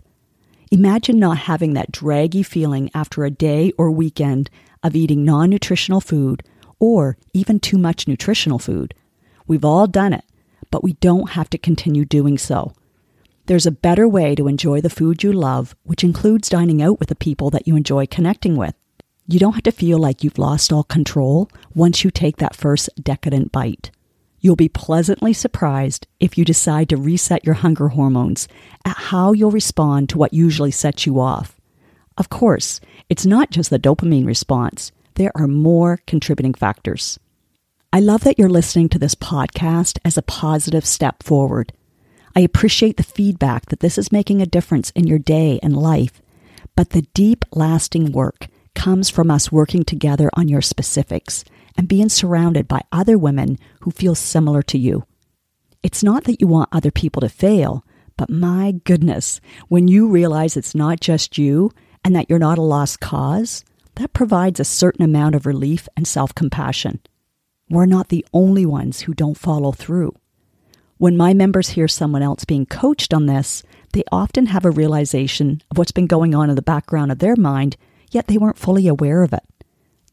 Imagine 0.70 1.18
not 1.18 1.38
having 1.38 1.72
that 1.72 1.90
draggy 1.90 2.42
feeling 2.42 2.90
after 2.92 3.24
a 3.24 3.30
day 3.30 3.72
or 3.78 3.90
weekend 3.90 4.50
of 4.82 4.94
eating 4.94 5.24
non 5.24 5.48
nutritional 5.48 6.02
food 6.02 6.42
or 6.78 7.16
even 7.32 7.58
too 7.58 7.78
much 7.78 8.06
nutritional 8.06 8.58
food. 8.58 8.92
We've 9.46 9.64
all 9.64 9.86
done 9.86 10.12
it, 10.12 10.24
but 10.70 10.84
we 10.84 10.92
don't 10.92 11.30
have 11.30 11.48
to 11.48 11.56
continue 11.56 12.04
doing 12.04 12.36
so. 12.36 12.74
There's 13.46 13.64
a 13.64 13.70
better 13.70 14.06
way 14.06 14.34
to 14.34 14.48
enjoy 14.48 14.82
the 14.82 14.90
food 14.90 15.22
you 15.22 15.32
love, 15.32 15.74
which 15.82 16.04
includes 16.04 16.50
dining 16.50 16.82
out 16.82 16.98
with 16.98 17.08
the 17.08 17.14
people 17.14 17.48
that 17.50 17.66
you 17.66 17.74
enjoy 17.74 18.04
connecting 18.04 18.56
with. 18.56 18.74
You 19.28 19.40
don't 19.40 19.54
have 19.54 19.64
to 19.64 19.72
feel 19.72 19.98
like 19.98 20.22
you've 20.22 20.38
lost 20.38 20.72
all 20.72 20.84
control 20.84 21.50
once 21.74 22.04
you 22.04 22.12
take 22.12 22.36
that 22.36 22.54
first 22.54 22.88
decadent 23.02 23.50
bite. 23.50 23.90
You'll 24.38 24.54
be 24.54 24.68
pleasantly 24.68 25.32
surprised 25.32 26.06
if 26.20 26.38
you 26.38 26.44
decide 26.44 26.88
to 26.90 26.96
reset 26.96 27.44
your 27.44 27.56
hunger 27.56 27.88
hormones 27.88 28.46
at 28.84 28.96
how 28.96 29.32
you'll 29.32 29.50
respond 29.50 30.08
to 30.10 30.18
what 30.18 30.32
usually 30.32 30.70
sets 30.70 31.06
you 31.06 31.18
off. 31.18 31.60
Of 32.16 32.28
course, 32.28 32.80
it's 33.08 33.26
not 33.26 33.50
just 33.50 33.70
the 33.70 33.80
dopamine 33.80 34.26
response, 34.26 34.92
there 35.14 35.32
are 35.34 35.48
more 35.48 36.00
contributing 36.06 36.54
factors. 36.54 37.18
I 37.92 37.98
love 37.98 38.22
that 38.22 38.38
you're 38.38 38.48
listening 38.48 38.88
to 38.90 38.98
this 38.98 39.16
podcast 39.16 39.98
as 40.04 40.16
a 40.16 40.22
positive 40.22 40.86
step 40.86 41.24
forward. 41.24 41.72
I 42.36 42.40
appreciate 42.40 42.96
the 42.96 43.02
feedback 43.02 43.66
that 43.66 43.80
this 43.80 43.98
is 43.98 44.12
making 44.12 44.40
a 44.40 44.46
difference 44.46 44.90
in 44.90 45.08
your 45.08 45.18
day 45.18 45.58
and 45.64 45.76
life, 45.76 46.22
but 46.76 46.90
the 46.90 47.02
deep, 47.12 47.44
lasting 47.50 48.12
work 48.12 48.46
comes 48.76 49.10
from 49.10 49.30
us 49.32 49.50
working 49.50 49.82
together 49.82 50.30
on 50.34 50.46
your 50.46 50.62
specifics 50.62 51.44
and 51.76 51.88
being 51.88 52.08
surrounded 52.08 52.68
by 52.68 52.82
other 52.92 53.18
women 53.18 53.58
who 53.80 53.90
feel 53.90 54.14
similar 54.14 54.62
to 54.62 54.78
you. 54.78 55.04
It's 55.82 56.04
not 56.04 56.24
that 56.24 56.40
you 56.40 56.46
want 56.46 56.68
other 56.70 56.92
people 56.92 57.20
to 57.22 57.28
fail, 57.28 57.82
But 58.16 58.30
my 58.30 58.72
goodness, 58.84 59.40
when 59.68 59.88
you 59.88 60.08
realize 60.08 60.56
it's 60.56 60.74
not 60.74 61.00
just 61.00 61.36
you 61.36 61.70
and 62.04 62.14
that 62.16 62.30
you're 62.30 62.38
not 62.38 62.58
a 62.58 62.62
lost 62.62 63.00
cause, 63.00 63.64
that 63.96 64.12
provides 64.12 64.58
a 64.60 64.64
certain 64.64 65.04
amount 65.04 65.34
of 65.34 65.46
relief 65.46 65.88
and 65.96 66.06
self 66.06 66.34
compassion. 66.34 67.00
We're 67.68 67.86
not 67.86 68.08
the 68.08 68.24
only 68.32 68.64
ones 68.64 69.00
who 69.00 69.14
don't 69.14 69.36
follow 69.36 69.72
through. 69.72 70.14
When 70.98 71.16
my 71.16 71.34
members 71.34 71.70
hear 71.70 71.88
someone 71.88 72.22
else 72.22 72.44
being 72.44 72.64
coached 72.64 73.12
on 73.12 73.26
this, 73.26 73.62
they 73.92 74.04
often 74.10 74.46
have 74.46 74.64
a 74.64 74.70
realization 74.70 75.62
of 75.70 75.76
what's 75.76 75.92
been 75.92 76.06
going 76.06 76.34
on 76.34 76.48
in 76.48 76.56
the 76.56 76.62
background 76.62 77.12
of 77.12 77.18
their 77.18 77.36
mind, 77.36 77.76
yet 78.10 78.26
they 78.26 78.38
weren't 78.38 78.58
fully 78.58 78.88
aware 78.88 79.22
of 79.22 79.32
it. 79.32 79.42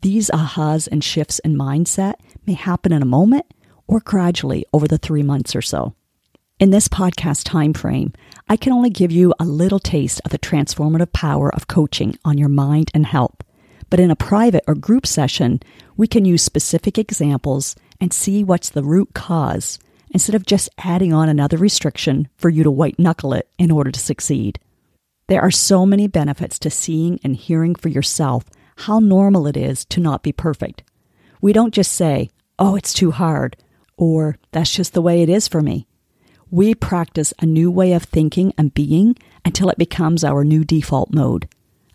These 0.02 0.30
ahas 0.32 0.88
and 0.92 1.04
shifts 1.04 1.40
in 1.40 1.56
mindset 1.56 2.16
may 2.46 2.54
happen 2.54 2.92
in 2.92 3.02
a 3.02 3.06
moment 3.06 3.46
or 3.88 4.00
gradually 4.02 4.66
over 4.74 4.88
the 4.88 4.98
three 4.98 5.24
months 5.24 5.56
or 5.56 5.62
so. 5.62 5.96
In 6.60 6.70
this 6.70 6.88
podcast 6.88 7.44
time 7.44 7.74
frame, 7.74 8.14
I 8.48 8.58
can 8.58 8.74
only 8.74 8.90
give 8.90 9.12
you 9.12 9.34
a 9.40 9.46
little 9.46 9.80
taste 9.80 10.22
of 10.24 10.32
the 10.32 10.40
transformative 10.40 11.12
power 11.12 11.54
of 11.54 11.68
coaching 11.68 12.18
on 12.24 12.38
your 12.38 12.50
mind 12.50 12.92
and 12.94 13.06
health. 13.06 13.36
But 13.90 14.00
in 14.00 14.12
a 14.12 14.16
private 14.16 14.64
or 14.68 14.76
group 14.76 15.06
session, 15.06 15.62
we 15.98 16.08
can 16.08 16.26
use 16.26 16.42
specific 16.42 16.98
examples 16.98 17.76
and 18.00 18.14
see 18.14 18.44
what's 18.44 18.70
the 18.70 18.84
root 18.84 19.14
cause 19.14 19.80
instead 20.12 20.36
of 20.36 20.46
just 20.46 20.70
adding 20.78 21.12
on 21.14 21.28
another 21.28 21.58
restriction 21.58 22.28
for 22.38 22.50
you 22.50 22.64
to 22.64 22.72
white 22.72 23.00
knuckle 23.00 23.34
it 23.34 23.50
in 23.58 23.72
order 23.72 23.92
to 23.92 24.00
succeed. 24.00 24.60
There 25.28 25.42
are 25.42 25.52
so 25.52 25.86
many 25.86 26.08
benefits 26.08 26.60
to 26.60 26.70
seeing 26.70 27.20
and 27.24 27.36
hearing 27.36 27.76
for 27.76 27.90
yourself 27.90 28.46
how 28.78 29.00
normal 29.00 29.48
it 29.48 29.56
is 29.56 29.86
to 29.86 30.00
not 30.00 30.24
be 30.24 30.32
perfect. 30.32 30.84
We 31.42 31.54
don't 31.54 31.74
just 31.74 31.92
say, 31.94 32.30
oh, 32.60 32.76
it's 32.76 32.94
too 32.94 33.12
hard, 33.12 33.56
or 33.98 34.38
that's 34.52 34.74
just 34.74 34.94
the 34.94 35.02
way 35.02 35.22
it 35.22 35.30
is 35.30 35.48
for 35.48 35.62
me. 35.62 35.88
We 36.52 36.76
practice 36.76 37.34
a 37.40 37.46
new 37.46 37.72
way 37.72 37.94
of 37.94 38.04
thinking 38.04 38.54
and 38.58 38.74
being 38.74 39.16
until 39.46 39.70
it 39.70 39.78
becomes 39.78 40.24
our 40.24 40.44
new 40.44 40.64
default 40.64 41.14
mode. 41.14 41.48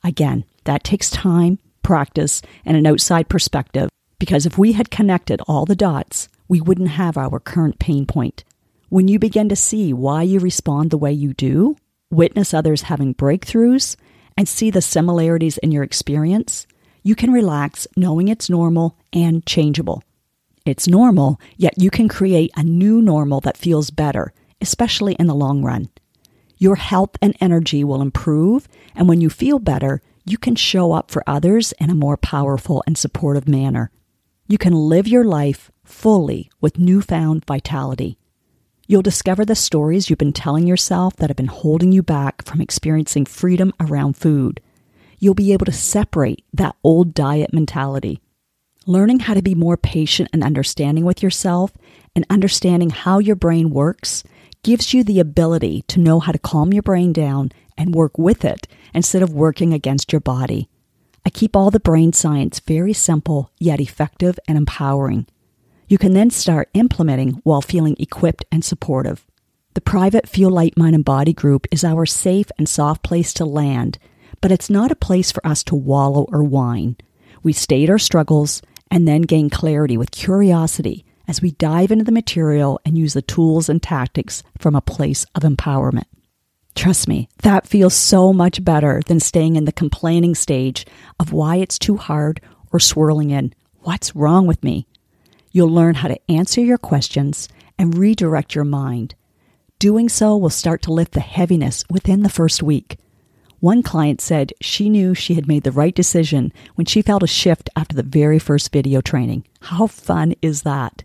Again, 0.02 0.44
that 0.64 0.84
takes 0.84 1.10
time, 1.10 1.58
practice, 1.82 2.42
and 2.64 2.76
an 2.76 2.86
outside 2.86 3.28
perspective 3.28 3.88
because 4.18 4.46
if 4.46 4.58
we 4.58 4.72
had 4.72 4.90
connected 4.90 5.40
all 5.46 5.64
the 5.64 5.76
dots, 5.76 6.28
we 6.48 6.60
wouldn't 6.60 6.90
have 6.90 7.16
our 7.16 7.38
current 7.38 7.78
pain 7.78 8.04
point. 8.06 8.42
When 8.88 9.06
you 9.06 9.18
begin 9.18 9.48
to 9.50 9.56
see 9.56 9.92
why 9.92 10.22
you 10.22 10.40
respond 10.40 10.90
the 10.90 10.98
way 10.98 11.12
you 11.12 11.34
do, 11.34 11.76
witness 12.10 12.54
others 12.54 12.82
having 12.82 13.14
breakthroughs, 13.14 13.96
and 14.36 14.48
see 14.48 14.70
the 14.70 14.80
similarities 14.80 15.58
in 15.58 15.72
your 15.72 15.82
experience, 15.82 16.66
you 17.02 17.14
can 17.14 17.32
relax 17.32 17.86
knowing 17.96 18.28
it's 18.28 18.48
normal 18.48 18.96
and 19.12 19.44
changeable. 19.46 20.02
It's 20.64 20.86
normal, 20.86 21.40
yet 21.56 21.74
you 21.76 21.90
can 21.90 22.08
create 22.08 22.50
a 22.56 22.62
new 22.62 23.00
normal 23.00 23.40
that 23.40 23.56
feels 23.56 23.90
better, 23.90 24.32
especially 24.60 25.14
in 25.14 25.26
the 25.26 25.34
long 25.34 25.62
run. 25.62 25.88
Your 26.58 26.76
health 26.76 27.16
and 27.22 27.36
energy 27.40 27.84
will 27.84 28.02
improve, 28.02 28.68
and 28.94 29.08
when 29.08 29.20
you 29.20 29.30
feel 29.30 29.58
better, 29.58 30.02
you 30.24 30.36
can 30.36 30.56
show 30.56 30.92
up 30.92 31.10
for 31.10 31.24
others 31.26 31.72
in 31.80 31.88
a 31.88 31.94
more 31.94 32.16
powerful 32.16 32.82
and 32.86 32.98
supportive 32.98 33.48
manner. 33.48 33.90
You 34.46 34.58
can 34.58 34.74
live 34.74 35.08
your 35.08 35.24
life 35.24 35.70
fully 35.84 36.50
with 36.60 36.78
newfound 36.78 37.44
vitality. 37.46 38.17
You'll 38.90 39.02
discover 39.02 39.44
the 39.44 39.54
stories 39.54 40.08
you've 40.08 40.18
been 40.18 40.32
telling 40.32 40.66
yourself 40.66 41.14
that 41.16 41.28
have 41.28 41.36
been 41.36 41.46
holding 41.46 41.92
you 41.92 42.02
back 42.02 42.42
from 42.46 42.62
experiencing 42.62 43.26
freedom 43.26 43.74
around 43.78 44.16
food. 44.16 44.62
You'll 45.18 45.34
be 45.34 45.52
able 45.52 45.66
to 45.66 45.72
separate 45.72 46.42
that 46.54 46.74
old 46.82 47.12
diet 47.12 47.52
mentality. 47.52 48.22
Learning 48.86 49.20
how 49.20 49.34
to 49.34 49.42
be 49.42 49.54
more 49.54 49.76
patient 49.76 50.30
and 50.32 50.42
understanding 50.42 51.04
with 51.04 51.22
yourself 51.22 51.74
and 52.16 52.24
understanding 52.30 52.88
how 52.88 53.18
your 53.18 53.36
brain 53.36 53.68
works 53.68 54.24
gives 54.62 54.94
you 54.94 55.04
the 55.04 55.20
ability 55.20 55.82
to 55.88 56.00
know 56.00 56.18
how 56.18 56.32
to 56.32 56.38
calm 56.38 56.72
your 56.72 56.82
brain 56.82 57.12
down 57.12 57.52
and 57.76 57.94
work 57.94 58.16
with 58.16 58.42
it 58.42 58.66
instead 58.94 59.22
of 59.22 59.34
working 59.34 59.74
against 59.74 60.14
your 60.14 60.20
body. 60.20 60.70
I 61.26 61.30
keep 61.30 61.54
all 61.54 61.70
the 61.70 61.78
brain 61.78 62.14
science 62.14 62.58
very 62.58 62.94
simple, 62.94 63.50
yet 63.58 63.80
effective 63.80 64.38
and 64.48 64.56
empowering. 64.56 65.26
You 65.88 65.96
can 65.96 66.12
then 66.12 66.28
start 66.28 66.68
implementing 66.74 67.40
while 67.44 67.62
feeling 67.62 67.96
equipped 67.98 68.44
and 68.52 68.62
supportive. 68.62 69.24
The 69.72 69.80
private 69.80 70.28
Feel 70.28 70.50
Light 70.50 70.76
Mind 70.76 70.94
and 70.94 71.04
Body 71.04 71.32
group 71.32 71.66
is 71.70 71.82
our 71.82 72.04
safe 72.04 72.50
and 72.58 72.68
soft 72.68 73.02
place 73.02 73.32
to 73.34 73.46
land, 73.46 73.98
but 74.42 74.52
it's 74.52 74.68
not 74.68 74.92
a 74.92 74.96
place 74.96 75.32
for 75.32 75.44
us 75.46 75.64
to 75.64 75.74
wallow 75.74 76.26
or 76.30 76.44
whine. 76.44 76.96
We 77.42 77.54
state 77.54 77.88
our 77.88 77.98
struggles 77.98 78.60
and 78.90 79.08
then 79.08 79.22
gain 79.22 79.48
clarity 79.48 79.96
with 79.96 80.10
curiosity 80.10 81.06
as 81.26 81.40
we 81.40 81.52
dive 81.52 81.90
into 81.90 82.04
the 82.04 82.12
material 82.12 82.78
and 82.84 82.98
use 82.98 83.14
the 83.14 83.22
tools 83.22 83.70
and 83.70 83.82
tactics 83.82 84.42
from 84.58 84.74
a 84.74 84.82
place 84.82 85.24
of 85.34 85.42
empowerment. 85.42 86.04
Trust 86.74 87.08
me, 87.08 87.30
that 87.42 87.66
feels 87.66 87.94
so 87.94 88.34
much 88.34 88.62
better 88.62 89.00
than 89.06 89.20
staying 89.20 89.56
in 89.56 89.64
the 89.64 89.72
complaining 89.72 90.34
stage 90.34 90.86
of 91.18 91.32
why 91.32 91.56
it's 91.56 91.78
too 91.78 91.96
hard 91.96 92.42
or 92.72 92.78
swirling 92.78 93.30
in, 93.30 93.54
what's 93.80 94.14
wrong 94.14 94.46
with 94.46 94.62
me? 94.62 94.86
You'll 95.58 95.70
learn 95.70 95.96
how 95.96 96.06
to 96.06 96.30
answer 96.30 96.60
your 96.60 96.78
questions 96.78 97.48
and 97.76 97.98
redirect 97.98 98.54
your 98.54 98.62
mind. 98.62 99.16
Doing 99.80 100.08
so 100.08 100.36
will 100.36 100.50
start 100.50 100.82
to 100.82 100.92
lift 100.92 101.14
the 101.14 101.18
heaviness 101.18 101.82
within 101.90 102.22
the 102.22 102.28
first 102.28 102.62
week. 102.62 102.96
One 103.58 103.82
client 103.82 104.20
said 104.20 104.52
she 104.60 104.88
knew 104.88 105.16
she 105.16 105.34
had 105.34 105.48
made 105.48 105.64
the 105.64 105.72
right 105.72 105.92
decision 105.92 106.52
when 106.76 106.84
she 106.84 107.02
felt 107.02 107.24
a 107.24 107.26
shift 107.26 107.68
after 107.74 107.96
the 107.96 108.04
very 108.04 108.38
first 108.38 108.70
video 108.70 109.00
training. 109.00 109.48
How 109.62 109.88
fun 109.88 110.36
is 110.42 110.62
that? 110.62 111.02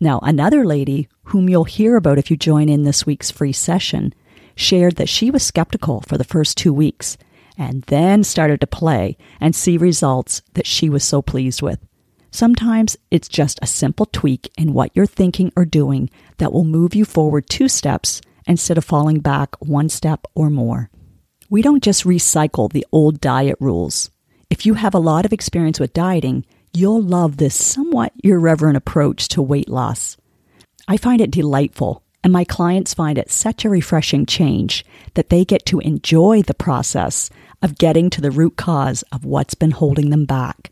Now, 0.00 0.18
another 0.22 0.64
lady, 0.64 1.06
whom 1.24 1.50
you'll 1.50 1.64
hear 1.64 1.96
about 1.96 2.16
if 2.16 2.30
you 2.30 2.38
join 2.38 2.70
in 2.70 2.84
this 2.84 3.04
week's 3.04 3.30
free 3.30 3.52
session, 3.52 4.14
shared 4.54 4.96
that 4.96 5.10
she 5.10 5.30
was 5.30 5.42
skeptical 5.42 6.00
for 6.00 6.16
the 6.16 6.24
first 6.24 6.56
two 6.56 6.72
weeks 6.72 7.18
and 7.58 7.82
then 7.82 8.24
started 8.24 8.62
to 8.62 8.66
play 8.66 9.18
and 9.42 9.54
see 9.54 9.76
results 9.76 10.40
that 10.54 10.66
she 10.66 10.88
was 10.88 11.04
so 11.04 11.20
pleased 11.20 11.60
with. 11.60 11.80
Sometimes 12.30 12.96
it's 13.10 13.28
just 13.28 13.58
a 13.60 13.66
simple 13.66 14.06
tweak 14.06 14.50
in 14.56 14.72
what 14.72 14.92
you're 14.94 15.06
thinking 15.06 15.52
or 15.56 15.64
doing 15.64 16.10
that 16.38 16.52
will 16.52 16.64
move 16.64 16.94
you 16.94 17.04
forward 17.04 17.48
two 17.48 17.68
steps 17.68 18.20
instead 18.46 18.78
of 18.78 18.84
falling 18.84 19.18
back 19.18 19.56
one 19.60 19.88
step 19.88 20.26
or 20.34 20.48
more. 20.48 20.90
We 21.48 21.62
don't 21.62 21.82
just 21.82 22.04
recycle 22.04 22.72
the 22.72 22.86
old 22.92 23.20
diet 23.20 23.56
rules. 23.58 24.10
If 24.48 24.64
you 24.64 24.74
have 24.74 24.94
a 24.94 25.00
lot 25.00 25.24
of 25.24 25.32
experience 25.32 25.80
with 25.80 25.92
dieting, 25.92 26.44
you'll 26.72 27.02
love 27.02 27.36
this 27.36 27.54
somewhat 27.54 28.12
irreverent 28.22 28.76
approach 28.76 29.26
to 29.28 29.42
weight 29.42 29.68
loss. 29.68 30.16
I 30.86 30.96
find 30.96 31.20
it 31.20 31.32
delightful, 31.32 32.04
and 32.22 32.32
my 32.32 32.44
clients 32.44 32.94
find 32.94 33.18
it 33.18 33.30
such 33.30 33.64
a 33.64 33.70
refreshing 33.70 34.26
change 34.26 34.84
that 35.14 35.28
they 35.28 35.44
get 35.44 35.66
to 35.66 35.80
enjoy 35.80 36.42
the 36.42 36.54
process 36.54 37.30
of 37.62 37.78
getting 37.78 38.10
to 38.10 38.20
the 38.20 38.30
root 38.30 38.56
cause 38.56 39.02
of 39.10 39.24
what's 39.24 39.54
been 39.54 39.72
holding 39.72 40.10
them 40.10 40.24
back. 40.24 40.70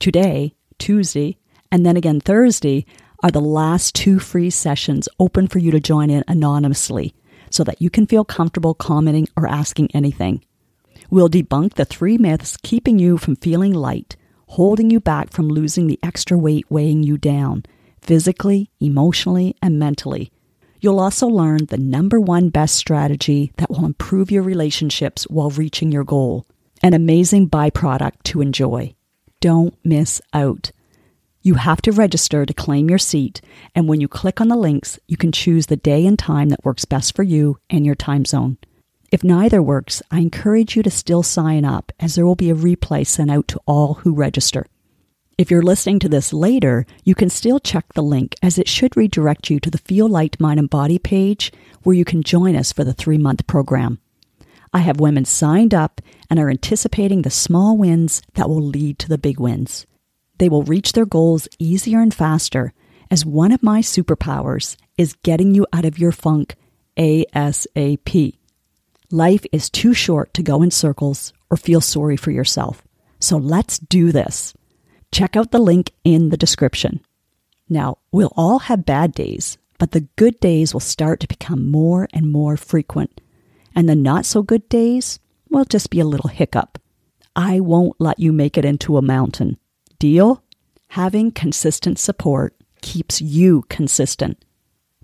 Today, 0.00 0.54
Tuesday, 0.78 1.36
and 1.70 1.84
then 1.84 1.96
again 1.96 2.20
Thursday 2.20 2.86
are 3.22 3.30
the 3.30 3.40
last 3.40 3.94
two 3.94 4.18
free 4.18 4.50
sessions 4.50 5.08
open 5.18 5.48
for 5.48 5.58
you 5.58 5.70
to 5.70 5.80
join 5.80 6.10
in 6.10 6.24
anonymously 6.28 7.14
so 7.50 7.64
that 7.64 7.82
you 7.82 7.90
can 7.90 8.06
feel 8.06 8.24
comfortable 8.24 8.74
commenting 8.74 9.28
or 9.36 9.46
asking 9.46 9.90
anything. 9.92 10.44
We'll 11.10 11.28
debunk 11.28 11.74
the 11.74 11.84
three 11.84 12.18
myths 12.18 12.56
keeping 12.62 12.98
you 12.98 13.16
from 13.16 13.36
feeling 13.36 13.72
light, 13.72 14.16
holding 14.48 14.90
you 14.90 15.00
back 15.00 15.30
from 15.30 15.48
losing 15.48 15.86
the 15.86 15.98
extra 16.02 16.36
weight 16.36 16.70
weighing 16.70 17.02
you 17.02 17.16
down, 17.16 17.64
physically, 18.00 18.70
emotionally, 18.80 19.56
and 19.62 19.78
mentally. 19.78 20.30
You'll 20.80 21.00
also 21.00 21.26
learn 21.26 21.66
the 21.66 21.78
number 21.78 22.20
one 22.20 22.50
best 22.50 22.76
strategy 22.76 23.52
that 23.56 23.70
will 23.70 23.84
improve 23.84 24.30
your 24.30 24.42
relationships 24.42 25.24
while 25.24 25.50
reaching 25.50 25.90
your 25.90 26.04
goal, 26.04 26.46
an 26.82 26.94
amazing 26.94 27.48
byproduct 27.48 28.22
to 28.24 28.40
enjoy. 28.40 28.94
Don't 29.40 29.74
miss 29.84 30.20
out. 30.32 30.72
You 31.42 31.54
have 31.54 31.80
to 31.82 31.92
register 31.92 32.44
to 32.44 32.52
claim 32.52 32.90
your 32.90 32.98
seat, 32.98 33.40
and 33.74 33.88
when 33.88 34.00
you 34.00 34.08
click 34.08 34.40
on 34.40 34.48
the 34.48 34.56
links, 34.56 34.98
you 35.06 35.16
can 35.16 35.30
choose 35.30 35.66
the 35.66 35.76
day 35.76 36.04
and 36.06 36.18
time 36.18 36.48
that 36.48 36.64
works 36.64 36.84
best 36.84 37.14
for 37.14 37.22
you 37.22 37.58
and 37.70 37.86
your 37.86 37.94
time 37.94 38.24
zone. 38.24 38.58
If 39.12 39.22
neither 39.22 39.62
works, 39.62 40.02
I 40.10 40.18
encourage 40.18 40.76
you 40.76 40.82
to 40.82 40.90
still 40.90 41.22
sign 41.22 41.64
up 41.64 41.92
as 42.00 42.14
there 42.14 42.26
will 42.26 42.34
be 42.34 42.50
a 42.50 42.54
replay 42.54 43.06
sent 43.06 43.30
out 43.30 43.46
to 43.48 43.60
all 43.64 43.94
who 43.94 44.12
register. 44.12 44.66
If 45.38 45.52
you're 45.52 45.62
listening 45.62 46.00
to 46.00 46.08
this 46.08 46.32
later, 46.32 46.84
you 47.04 47.14
can 47.14 47.30
still 47.30 47.60
check 47.60 47.92
the 47.94 48.02
link 48.02 48.34
as 48.42 48.58
it 48.58 48.68
should 48.68 48.96
redirect 48.96 49.48
you 49.48 49.60
to 49.60 49.70
the 49.70 49.78
Feel 49.78 50.08
Light 50.08 50.38
Mind 50.40 50.58
and 50.58 50.68
Body 50.68 50.98
page 50.98 51.52
where 51.84 51.94
you 51.94 52.04
can 52.04 52.24
join 52.24 52.56
us 52.56 52.72
for 52.72 52.82
the 52.82 52.92
three 52.92 53.18
month 53.18 53.46
program. 53.46 54.00
I 54.78 54.82
have 54.82 55.00
women 55.00 55.24
signed 55.24 55.74
up 55.74 56.00
and 56.30 56.38
are 56.38 56.48
anticipating 56.48 57.22
the 57.22 57.30
small 57.30 57.76
wins 57.76 58.22
that 58.34 58.48
will 58.48 58.62
lead 58.62 59.00
to 59.00 59.08
the 59.08 59.18
big 59.18 59.40
wins. 59.40 59.88
They 60.38 60.48
will 60.48 60.62
reach 60.62 60.92
their 60.92 61.04
goals 61.04 61.48
easier 61.58 62.00
and 62.00 62.14
faster, 62.14 62.72
as 63.10 63.26
one 63.26 63.50
of 63.50 63.60
my 63.60 63.80
superpowers 63.80 64.76
is 64.96 65.16
getting 65.24 65.52
you 65.52 65.66
out 65.72 65.84
of 65.84 65.98
your 65.98 66.12
funk 66.12 66.54
ASAP. 66.96 68.38
Life 69.10 69.44
is 69.50 69.68
too 69.68 69.94
short 69.94 70.32
to 70.34 70.44
go 70.44 70.62
in 70.62 70.70
circles 70.70 71.32
or 71.50 71.56
feel 71.56 71.80
sorry 71.80 72.16
for 72.16 72.30
yourself. 72.30 72.84
So 73.18 73.36
let's 73.36 73.80
do 73.80 74.12
this. 74.12 74.54
Check 75.10 75.34
out 75.34 75.50
the 75.50 75.58
link 75.58 75.90
in 76.04 76.28
the 76.28 76.36
description. 76.36 77.00
Now, 77.68 77.98
we'll 78.12 78.32
all 78.36 78.60
have 78.60 78.86
bad 78.86 79.10
days, 79.10 79.58
but 79.80 79.90
the 79.90 80.06
good 80.14 80.38
days 80.38 80.72
will 80.72 80.78
start 80.78 81.18
to 81.18 81.26
become 81.26 81.68
more 81.68 82.06
and 82.12 82.30
more 82.30 82.56
frequent. 82.56 83.20
And 83.78 83.88
the 83.88 83.94
not 83.94 84.26
so 84.26 84.42
good 84.42 84.68
days 84.68 85.20
will 85.50 85.64
just 85.64 85.90
be 85.90 86.00
a 86.00 86.04
little 86.04 86.30
hiccup. 86.30 86.80
I 87.36 87.60
won't 87.60 87.94
let 88.00 88.18
you 88.18 88.32
make 88.32 88.58
it 88.58 88.64
into 88.64 88.96
a 88.96 89.02
mountain. 89.02 89.56
Deal? 90.00 90.42
Having 90.88 91.30
consistent 91.30 91.96
support 92.00 92.56
keeps 92.82 93.20
you 93.20 93.62
consistent. 93.68 94.44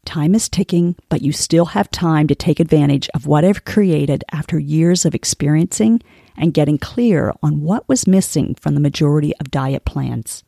Time 0.04 0.34
is 0.34 0.48
ticking, 0.48 0.96
but 1.08 1.22
you 1.22 1.30
still 1.30 1.66
have 1.66 1.88
time 1.92 2.26
to 2.26 2.34
take 2.34 2.58
advantage 2.58 3.08
of 3.14 3.28
what 3.28 3.44
I've 3.44 3.64
created 3.64 4.24
after 4.32 4.58
years 4.58 5.04
of 5.04 5.14
experiencing 5.14 6.02
and 6.36 6.52
getting 6.52 6.76
clear 6.76 7.32
on 7.44 7.60
what 7.60 7.88
was 7.88 8.08
missing 8.08 8.56
from 8.56 8.74
the 8.74 8.80
majority 8.80 9.36
of 9.36 9.52
diet 9.52 9.84
plans. 9.84 10.42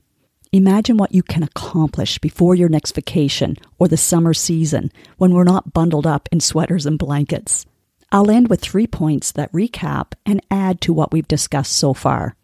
Imagine 0.50 0.96
what 0.96 1.14
you 1.14 1.22
can 1.22 1.44
accomplish 1.44 2.18
before 2.18 2.56
your 2.56 2.68
next 2.68 2.90
vacation 2.90 3.56
or 3.78 3.86
the 3.86 3.96
summer 3.96 4.34
season 4.34 4.90
when 5.16 5.32
we're 5.32 5.44
not 5.44 5.72
bundled 5.72 6.08
up 6.08 6.28
in 6.32 6.40
sweaters 6.40 6.86
and 6.86 6.98
blankets. 6.98 7.66
I'll 8.12 8.30
end 8.30 8.48
with 8.48 8.60
three 8.60 8.86
points 8.86 9.32
that 9.32 9.52
recap 9.52 10.12
and 10.24 10.40
add 10.50 10.80
to 10.82 10.92
what 10.92 11.12
we've 11.12 11.28
discussed 11.28 11.72
so 11.72 11.92
far. 11.92 12.36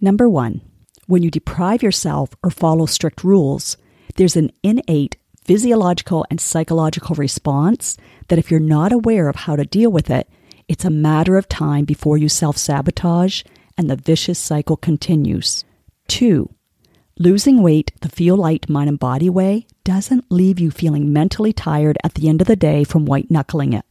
Number 0.00 0.28
one, 0.28 0.60
when 1.06 1.22
you 1.22 1.30
deprive 1.30 1.82
yourself 1.82 2.30
or 2.42 2.50
follow 2.50 2.86
strict 2.86 3.22
rules, 3.22 3.76
there's 4.16 4.36
an 4.36 4.50
innate 4.62 5.16
physiological 5.44 6.26
and 6.30 6.40
psychological 6.40 7.14
response 7.14 7.96
that 8.28 8.38
if 8.38 8.50
you're 8.50 8.60
not 8.60 8.92
aware 8.92 9.28
of 9.28 9.36
how 9.36 9.56
to 9.56 9.64
deal 9.64 9.90
with 9.90 10.10
it, 10.10 10.28
it's 10.66 10.84
a 10.84 10.90
matter 10.90 11.36
of 11.36 11.48
time 11.48 11.84
before 11.84 12.16
you 12.16 12.28
self 12.28 12.56
sabotage 12.56 13.42
and 13.76 13.90
the 13.90 13.96
vicious 13.96 14.38
cycle 14.38 14.76
continues. 14.76 15.64
Two, 16.08 16.50
losing 17.18 17.62
weight 17.62 17.92
the 18.00 18.08
feel 18.08 18.36
light 18.36 18.68
mind 18.68 18.88
and 18.88 18.98
body 18.98 19.28
way 19.28 19.66
doesn't 19.84 20.30
leave 20.30 20.58
you 20.58 20.70
feeling 20.70 21.12
mentally 21.12 21.52
tired 21.52 21.98
at 22.02 22.14
the 22.14 22.28
end 22.28 22.40
of 22.40 22.46
the 22.46 22.56
day 22.56 22.84
from 22.84 23.04
white 23.04 23.30
knuckling 23.30 23.74
it. 23.74 23.84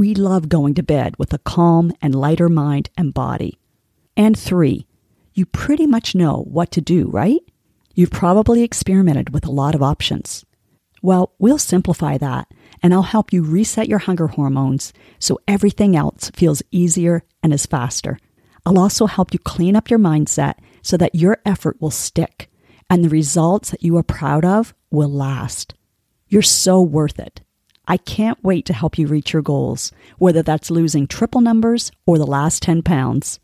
We 0.00 0.14
love 0.14 0.48
going 0.48 0.72
to 0.76 0.82
bed 0.82 1.16
with 1.18 1.34
a 1.34 1.38
calm 1.40 1.92
and 2.00 2.14
lighter 2.14 2.48
mind 2.48 2.88
and 2.96 3.12
body. 3.12 3.58
And 4.16 4.34
three, 4.34 4.86
you 5.34 5.44
pretty 5.44 5.86
much 5.86 6.14
know 6.14 6.46
what 6.48 6.70
to 6.70 6.80
do, 6.80 7.10
right? 7.10 7.40
You've 7.94 8.10
probably 8.10 8.62
experimented 8.62 9.34
with 9.34 9.44
a 9.44 9.50
lot 9.50 9.74
of 9.74 9.82
options. 9.82 10.42
Well, 11.02 11.34
we'll 11.38 11.58
simplify 11.58 12.16
that 12.16 12.48
and 12.82 12.94
I'll 12.94 13.02
help 13.02 13.30
you 13.30 13.42
reset 13.42 13.88
your 13.88 13.98
hunger 13.98 14.28
hormones 14.28 14.94
so 15.18 15.38
everything 15.46 15.94
else 15.94 16.30
feels 16.30 16.62
easier 16.70 17.22
and 17.42 17.52
is 17.52 17.66
faster. 17.66 18.18
I'll 18.64 18.78
also 18.78 19.04
help 19.04 19.34
you 19.34 19.38
clean 19.38 19.76
up 19.76 19.90
your 19.90 19.98
mindset 19.98 20.54
so 20.80 20.96
that 20.96 21.14
your 21.14 21.42
effort 21.44 21.76
will 21.78 21.90
stick 21.90 22.50
and 22.88 23.04
the 23.04 23.10
results 23.10 23.68
that 23.72 23.82
you 23.82 23.98
are 23.98 24.02
proud 24.02 24.46
of 24.46 24.72
will 24.90 25.12
last. 25.12 25.74
You're 26.26 26.40
so 26.40 26.80
worth 26.80 27.18
it. 27.18 27.42
I 27.86 27.96
can't 27.96 28.42
wait 28.44 28.66
to 28.66 28.72
help 28.72 28.98
you 28.98 29.06
reach 29.06 29.32
your 29.32 29.42
goals, 29.42 29.92
whether 30.18 30.42
that's 30.42 30.70
losing 30.70 31.06
triple 31.06 31.40
numbers 31.40 31.90
or 32.06 32.18
the 32.18 32.26
last 32.26 32.62
10 32.62 32.82
pounds. 32.82 33.40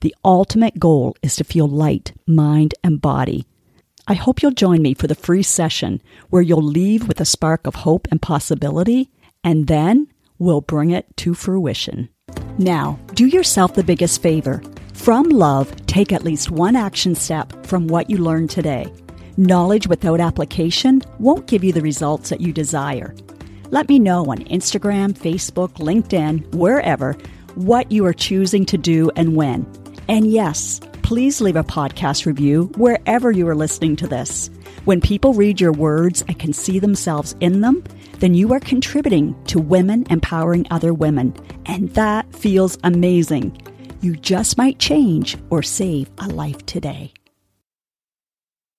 The 0.00 0.14
ultimate 0.24 0.78
goal 0.78 1.16
is 1.22 1.36
to 1.36 1.44
feel 1.44 1.68
light, 1.68 2.12
mind, 2.26 2.74
and 2.82 3.00
body 3.00 3.46
I 4.06 4.12
hope 4.14 4.42
you'll 4.42 4.50
join 4.50 4.82
me 4.82 4.92
for 4.92 5.06
the 5.06 5.14
free 5.14 5.42
session 5.42 6.02
where 6.28 6.42
you'll 6.42 6.62
leave 6.62 7.08
with 7.08 7.22
a 7.22 7.24
spark 7.24 7.66
of 7.66 7.74
hope 7.74 8.06
and 8.10 8.20
possibility, 8.20 9.10
and 9.42 9.66
then 9.66 10.08
we'll 10.38 10.60
bring 10.60 10.90
it 10.90 11.06
to 11.18 11.32
fruition. 11.32 12.10
Now, 12.58 12.98
do 13.14 13.24
yourself 13.24 13.74
the 13.74 13.82
biggest 13.82 14.20
favor. 14.20 14.62
From 14.92 15.30
love, 15.30 15.74
take 15.86 16.12
at 16.12 16.22
least 16.22 16.50
one 16.50 16.76
action 16.76 17.14
step 17.14 17.64
from 17.64 17.88
what 17.88 18.10
you 18.10 18.18
learned 18.18 18.50
today. 18.50 18.92
Knowledge 19.38 19.86
without 19.86 20.20
application 20.20 21.00
won't 21.18 21.46
give 21.46 21.64
you 21.64 21.72
the 21.72 21.80
results 21.80 22.28
that 22.28 22.42
you 22.42 22.52
desire. 22.52 23.14
Let 23.74 23.88
me 23.88 23.98
know 23.98 24.26
on 24.26 24.38
Instagram, 24.44 25.14
Facebook, 25.14 25.78
LinkedIn, 25.78 26.54
wherever, 26.54 27.14
what 27.56 27.90
you 27.90 28.06
are 28.06 28.12
choosing 28.12 28.64
to 28.66 28.78
do 28.78 29.10
and 29.16 29.34
when. 29.34 29.66
And 30.06 30.30
yes, 30.30 30.80
please 31.02 31.40
leave 31.40 31.56
a 31.56 31.64
podcast 31.64 32.24
review 32.24 32.70
wherever 32.76 33.32
you 33.32 33.48
are 33.48 33.56
listening 33.56 33.96
to 33.96 34.06
this. 34.06 34.48
When 34.84 35.00
people 35.00 35.34
read 35.34 35.60
your 35.60 35.72
words 35.72 36.22
and 36.28 36.38
can 36.38 36.52
see 36.52 36.78
themselves 36.78 37.34
in 37.40 37.62
them, 37.62 37.82
then 38.20 38.34
you 38.34 38.52
are 38.52 38.60
contributing 38.60 39.34
to 39.46 39.58
women 39.58 40.06
empowering 40.08 40.68
other 40.70 40.94
women. 40.94 41.34
And 41.66 41.92
that 41.94 42.32
feels 42.32 42.78
amazing. 42.84 43.60
You 44.02 44.14
just 44.14 44.56
might 44.56 44.78
change 44.78 45.36
or 45.50 45.64
save 45.64 46.08
a 46.18 46.28
life 46.28 46.64
today. 46.66 47.12